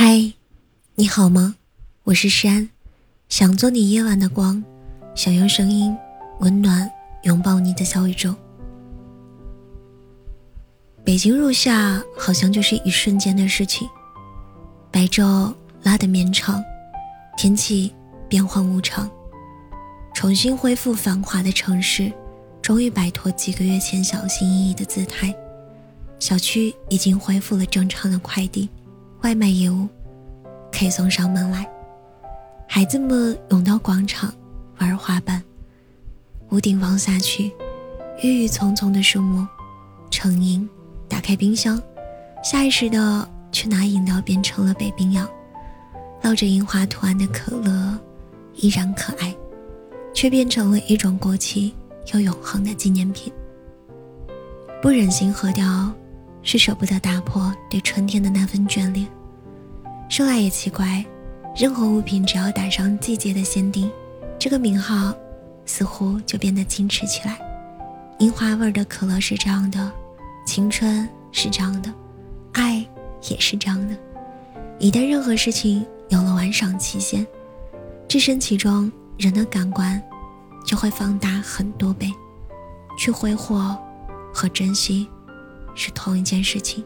[0.00, 0.32] 嗨，
[0.94, 1.56] 你好吗？
[2.04, 2.68] 我是山，
[3.28, 4.62] 想做你夜晚的光，
[5.16, 5.92] 想用声音
[6.38, 6.88] 温暖
[7.24, 8.32] 拥抱你的小宇宙。
[11.04, 13.88] 北京入夏，好像就是一瞬间的事情，
[14.92, 16.62] 白昼拉得绵长，
[17.36, 17.92] 天气
[18.28, 19.10] 变幻无常，
[20.14, 22.12] 重新恢复繁华的城市，
[22.62, 25.34] 终于摆脱几个月前小心翼翼的姿态，
[26.20, 28.68] 小区已经恢复了正常的快递。
[29.22, 29.88] 外卖业务
[30.72, 31.68] 可以送上门来，
[32.68, 34.32] 孩子们涌到广场
[34.78, 35.42] 玩滑板，
[36.50, 37.52] 屋顶望下去，
[38.22, 39.46] 郁郁葱葱的树木，
[40.10, 40.68] 成荫。
[41.08, 41.80] 打开冰箱，
[42.44, 45.26] 下意识的去拿饮料，变成了北冰洋。
[46.22, 47.98] 烙着樱花图案的可乐
[48.56, 49.34] 依然可爱，
[50.12, 51.74] 却变成了一种过期
[52.12, 53.32] 又永恒的纪念品。
[54.82, 55.90] 不忍心喝掉。
[56.50, 59.06] 是舍不得打破对春天的那份眷恋。
[60.08, 61.04] 说来也奇怪，
[61.54, 63.90] 任何物品只要打上季节的限定，
[64.38, 65.14] 这个名号
[65.66, 67.38] 似乎就变得矜持起来。
[68.18, 69.92] 樱花味的可乐是这样的，
[70.46, 71.92] 青春是这样的，
[72.52, 72.82] 爱
[73.28, 73.94] 也是这样的。
[74.78, 77.26] 一旦任何事情有了玩赏期限，
[78.08, 80.02] 置身其中，人的感官
[80.64, 82.10] 就会放大很多倍，
[82.96, 83.76] 去挥霍
[84.32, 85.06] 和珍惜。
[85.78, 86.84] 是同一件事情。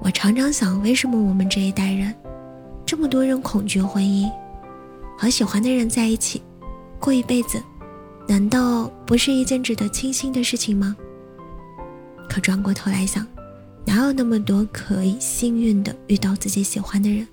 [0.00, 2.14] 我常常想，为什么我们这一代人，
[2.86, 4.30] 这么多人恐惧婚姻，
[5.18, 6.40] 和喜欢的人在一起，
[7.00, 7.60] 过一辈子，
[8.28, 10.96] 难道不是一件值得庆幸的事情吗？
[12.28, 13.26] 可转过头来想，
[13.84, 17.26] 哪有那么多可以幸运的遇到自己喜欢的人，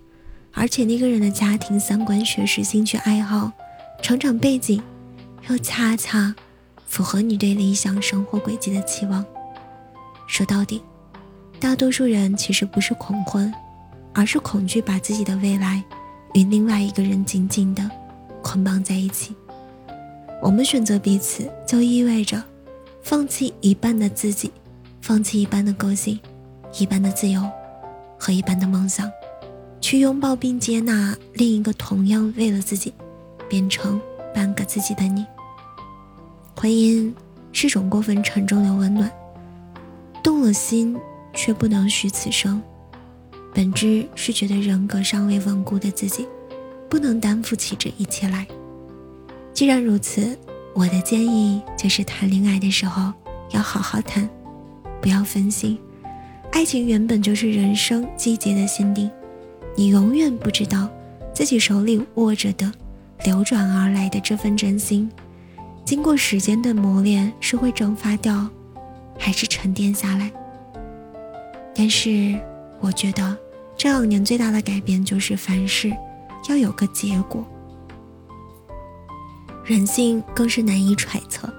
[0.51, 3.51] 而且那个人的家庭、三观、学识、兴趣爱好、
[4.01, 4.81] 成长背景，
[5.49, 6.33] 又恰恰
[6.87, 9.23] 符合你对理想生活轨迹的期望？
[10.27, 10.81] 说到底，
[11.59, 13.53] 大多数人其实不是恐婚，
[14.13, 15.83] 而是恐惧把自己的未来
[16.33, 17.89] 与另外一个人紧紧的
[18.41, 19.35] 捆绑在一起。
[20.41, 22.43] 我们选择彼此，就意味着
[23.02, 24.52] 放弃一半的自己，
[25.02, 26.19] 放弃一半的个性，
[26.77, 27.41] 一半的自由
[28.19, 29.09] 和一半的梦想，
[29.80, 32.93] 去拥抱并接纳另一个同样为了自己
[33.47, 33.99] 变成
[34.33, 35.25] 半个自己的你。
[36.55, 37.14] 婚姻
[37.52, 39.09] 是种过分沉重的温暖。
[40.25, 40.97] 动了心，
[41.36, 42.59] 却不能许此生，
[43.53, 46.27] 本质是觉得人格尚未稳固的自己，
[46.89, 48.47] 不能担负起这一切来。
[49.53, 50.35] 既然如此，
[50.73, 53.14] 我的建议就是谈恋爱的时候
[53.52, 54.27] 要好好谈，
[54.99, 55.77] 不要分心。
[56.52, 59.08] 爱情原本就是人生季节的限定，
[59.75, 60.89] 你永远不知道
[61.35, 62.73] 自己手里握着的
[63.25, 65.08] 流转而来的这份真心，
[65.85, 68.49] 经过时间的磨练是会蒸发掉。
[69.17, 70.31] 还是沉淀下来。
[71.76, 72.39] 但是，
[72.80, 73.37] 我觉得
[73.76, 75.92] 这两年最大的改变就是凡事
[76.48, 77.45] 要有个结果。
[79.64, 81.52] 人性更是难以揣测。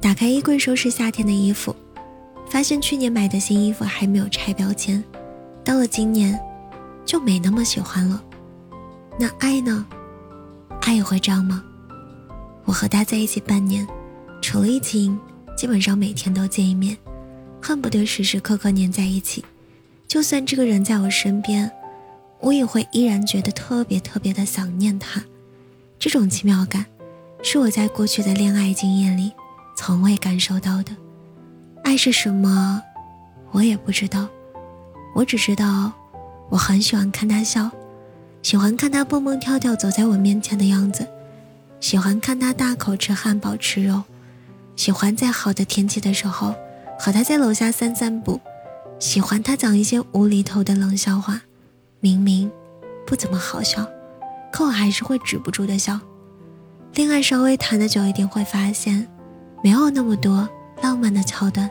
[0.00, 1.74] 打开衣柜收拾夏天的衣服，
[2.48, 5.02] 发现去年买的新衣服还没有拆标签，
[5.64, 6.38] 到了今年
[7.04, 8.22] 就没那么喜欢了。
[9.18, 9.86] 那爱呢？
[10.82, 11.62] 爱也会这样吗？
[12.64, 13.86] 我和他在一起半年，
[14.40, 15.18] 除了疫情。
[15.56, 16.96] 基本上每天都见一面，
[17.62, 19.42] 恨不得时时刻刻黏在一起。
[20.06, 21.70] 就算这个人在我身边，
[22.40, 25.24] 我也会依然觉得特别特别的想念他。
[25.98, 26.84] 这种奇妙感，
[27.42, 29.32] 是我在过去的恋爱经验里
[29.74, 30.92] 从未感受到的。
[31.82, 32.82] 爱是什么，
[33.50, 34.28] 我也不知道。
[35.14, 35.90] 我只知道，
[36.50, 37.70] 我很喜欢看他笑，
[38.42, 41.06] 喜欢看他蹦蹦跳跳走在我面前的样子，
[41.80, 44.02] 喜欢看他大口吃汉堡吃肉。
[44.76, 46.54] 喜欢在好的天气的时候
[46.98, 48.40] 和他在楼下散散步，
[48.98, 51.40] 喜欢他讲一些无厘头的冷笑话，
[52.00, 52.50] 明明
[53.06, 53.86] 不怎么好笑，
[54.52, 55.98] 可我还是会止不住的笑。
[56.94, 59.06] 恋爱稍微谈的久一点，会发现
[59.62, 60.48] 没有那么多
[60.82, 61.70] 浪漫的桥段，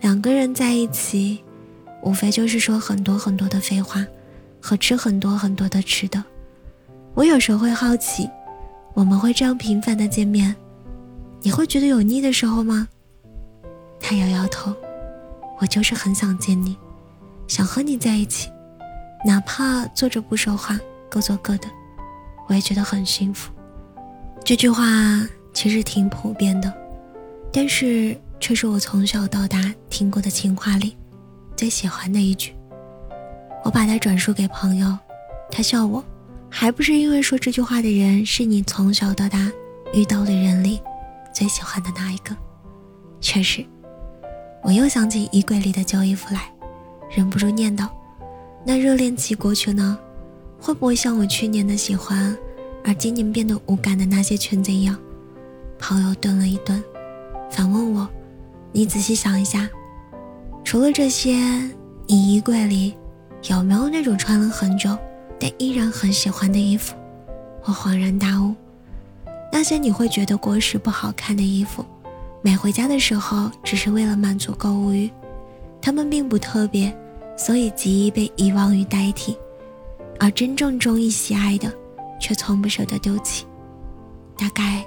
[0.00, 1.42] 两个人在一起，
[2.02, 4.06] 无非就是说很多很多的废话
[4.60, 6.22] 和吃很多很多的吃的。
[7.14, 8.28] 我有时候会好奇，
[8.94, 10.54] 我们会这样频繁的见面。
[11.40, 12.88] 你会觉得有腻的时候吗？
[14.00, 14.74] 他摇摇头，
[15.60, 16.76] 我就是很想见你，
[17.46, 18.48] 想和你在一起，
[19.24, 21.68] 哪怕坐着不说话，各做各的，
[22.48, 23.52] 我也觉得很幸福。
[24.44, 24.84] 这句话
[25.52, 26.72] 其实挺普遍的，
[27.52, 30.96] 但是却是我从小到大听过的情话里
[31.56, 32.54] 最喜欢的一句。
[33.64, 34.96] 我把它转述给朋友，
[35.50, 36.02] 他笑我，
[36.48, 39.50] 还不是因为说这句话的人是你从小到大
[39.92, 40.80] 遇到的人里。
[41.38, 42.36] 最喜欢的那一个，
[43.20, 43.64] 确实，
[44.60, 46.52] 我又想起衣柜里的旧衣服来，
[47.08, 47.88] 忍不住念叨
[48.66, 49.96] ：“那热恋期过去呢，
[50.60, 52.36] 会不会像我去年的喜欢，
[52.84, 54.98] 而今年变得无感的那些裙子一样？
[55.78, 56.82] 朋友顿了一顿，
[57.48, 58.08] 反问我
[58.74, 59.70] ：“你仔细想一下，
[60.64, 61.36] 除了这些，
[62.08, 62.96] 你衣柜里
[63.48, 64.98] 有没有那种穿了很久
[65.38, 66.96] 但依然很喜欢的衣服？”
[67.62, 68.56] 我恍然大悟，
[69.58, 71.84] 那些你会觉得过时不好看的衣服，
[72.42, 75.10] 买回家的时候只是为了满足购物欲，
[75.82, 76.96] 它们并不特别，
[77.36, 79.36] 所以极易被遗忘与代替，
[80.20, 81.74] 而真正中意喜爱的，
[82.20, 83.44] 却从不舍得丢弃。
[84.36, 84.86] 大概，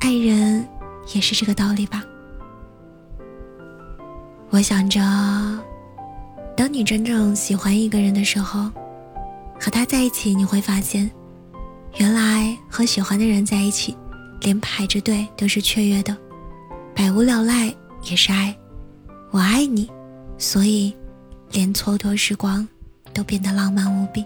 [0.00, 0.68] 爱人
[1.14, 2.04] 也是这个道理吧。
[4.50, 5.00] 我想着，
[6.54, 8.70] 当你真正喜欢一个人的时候，
[9.58, 11.10] 和他在一起，你会发现。
[11.96, 13.96] 原来和喜欢的人在一起，
[14.40, 16.16] 连排着队都是雀跃的，
[16.94, 18.54] 百无聊赖也是爱。
[19.30, 19.88] 我爱你，
[20.36, 20.94] 所以
[21.52, 22.66] 连蹉跎时光
[23.12, 24.24] 都变得浪漫无比。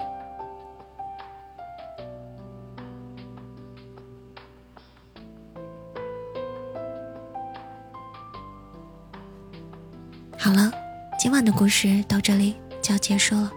[10.39, 10.73] 好了，
[11.19, 13.53] 今晚的故事到这里就要结束了。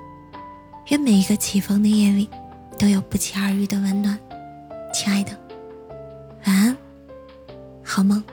[0.90, 2.30] 愿每一个起风的夜里。
[2.82, 4.18] 都有不期而遇的温暖，
[4.92, 5.38] 亲爱的，
[6.48, 6.76] 晚安，
[7.84, 8.24] 好梦。